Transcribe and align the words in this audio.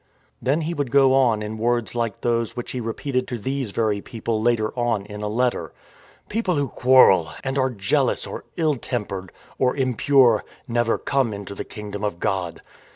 Then 0.41 0.61
he 0.61 0.73
would 0.73 0.89
go 0.89 1.13
on 1.13 1.43
in 1.43 1.59
words 1.59 1.93
like 1.93 2.21
those 2.21 2.55
which 2.57 2.71
he 2.71 2.81
repeated 2.81 3.27
to 3.27 3.37
these 3.37 3.69
very 3.69 4.01
people 4.01 4.41
later 4.41 4.73
on 4.75 5.05
in 5.05 5.21
a 5.21 5.27
letter:" 5.27 5.73
People 6.27 6.55
who 6.55 6.69
quarrel 6.69 7.29
and 7.43 7.55
are 7.55 7.69
jealous 7.69 8.25
or 8.25 8.43
ill 8.57 8.77
tem 8.77 9.05
pered, 9.05 9.29
or 9.59 9.77
impure, 9.77 10.43
never 10.67 10.97
come 10.97 11.35
into 11.35 11.53
the 11.53 11.63
Kingdom 11.63 12.03
of 12.03 12.19
God. 12.19 12.63